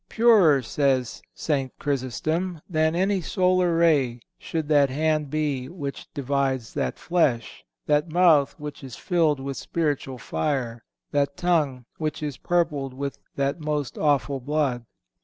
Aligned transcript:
"Purer," 0.09 0.63
says 0.63 1.21
St. 1.35 1.71
Chrysostom, 1.77 2.59
"than 2.67 2.95
any 2.95 3.21
solar 3.21 3.75
ray 3.77 4.19
should 4.39 4.67
that 4.67 4.89
hand 4.89 5.29
be 5.29 5.69
which 5.69 6.11
divides 6.15 6.73
that 6.73 6.97
flesh, 6.97 7.63
that 7.85 8.09
mouth 8.09 8.59
which 8.59 8.83
is 8.83 8.95
filled 8.95 9.39
with 9.39 9.57
spiritual 9.57 10.17
fire, 10.17 10.83
that 11.11 11.37
tongue 11.37 11.85
which 11.99 12.23
is 12.23 12.37
purpled 12.37 12.95
with 12.95 13.19
that 13.35 13.59
most 13.59 13.95
awful 13.95 14.39
blood." 14.39 14.87